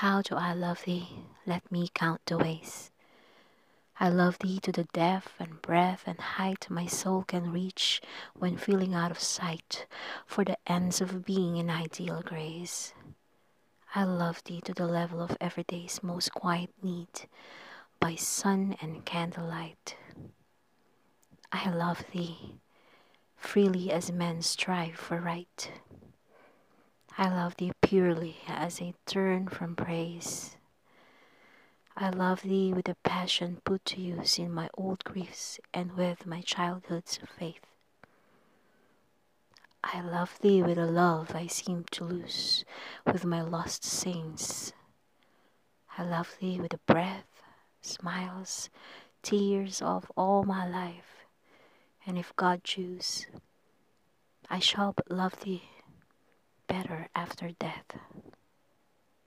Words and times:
How 0.00 0.20
do 0.20 0.34
I 0.34 0.52
love 0.52 0.84
thee? 0.84 1.08
Let 1.46 1.72
me 1.72 1.88
count 1.94 2.20
the 2.26 2.36
ways. 2.36 2.90
I 3.98 4.10
love 4.10 4.38
thee 4.40 4.60
to 4.60 4.70
the 4.70 4.84
depth 4.92 5.32
and 5.38 5.62
breadth 5.62 6.02
and 6.04 6.20
height 6.20 6.66
my 6.68 6.84
soul 6.84 7.24
can 7.26 7.50
reach 7.50 8.02
when 8.34 8.58
feeling 8.58 8.92
out 8.92 9.10
of 9.10 9.18
sight 9.18 9.86
for 10.26 10.44
the 10.44 10.58
ends 10.66 11.00
of 11.00 11.24
being 11.24 11.56
in 11.56 11.70
ideal 11.70 12.20
grace. 12.22 12.92
I 13.94 14.04
love 14.04 14.44
thee 14.44 14.60
to 14.66 14.74
the 14.74 14.86
level 14.86 15.22
of 15.22 15.34
everyday's 15.40 16.02
most 16.02 16.30
quiet 16.34 16.74
need 16.82 17.26
by 17.98 18.16
sun 18.16 18.76
and 18.82 19.02
candlelight. 19.06 19.96
I 21.50 21.70
love 21.70 22.04
thee 22.12 22.56
freely 23.34 23.90
as 23.90 24.12
men 24.12 24.42
strive 24.42 24.96
for 24.96 25.18
right. 25.22 25.70
I 27.18 27.30
love 27.30 27.56
thee 27.56 27.72
purely 27.80 28.36
as 28.46 28.82
I 28.82 28.92
turn 29.06 29.48
from 29.48 29.74
praise. 29.74 30.58
I 31.96 32.10
love 32.10 32.42
thee 32.42 32.74
with 32.74 32.90
a 32.90 32.96
passion 33.04 33.62
put 33.64 33.86
to 33.86 34.02
use 34.02 34.38
in 34.38 34.52
my 34.52 34.68
old 34.76 35.02
griefs 35.02 35.58
and 35.72 35.92
with 35.92 36.26
my 36.26 36.42
childhood's 36.42 37.18
faith. 37.38 37.64
I 39.82 40.02
love 40.02 40.38
thee 40.42 40.62
with 40.62 40.76
a 40.76 40.84
love 40.84 41.34
I 41.34 41.46
seem 41.46 41.86
to 41.92 42.04
lose 42.04 42.66
with 43.06 43.24
my 43.24 43.40
lost 43.40 43.82
saints. 43.82 44.74
I 45.96 46.02
love 46.02 46.36
thee 46.38 46.60
with 46.60 46.72
the 46.72 46.80
breath, 46.84 47.40
smiles, 47.80 48.68
tears 49.22 49.80
of 49.80 50.12
all 50.18 50.42
my 50.42 50.68
life, 50.68 51.24
and 52.06 52.18
if 52.18 52.36
God 52.36 52.62
choose, 52.62 53.26
I 54.50 54.58
shall 54.58 54.92
but 54.92 55.10
love 55.10 55.40
thee 55.40 55.62
better 56.68 57.08
after 57.14 57.50
death. 57.60 57.96